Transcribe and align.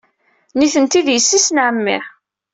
Nitenti 0.57 1.01
d 1.05 1.07
yessi-s 1.11 1.47
n 1.51 1.57
ɛemmi. 1.67 1.97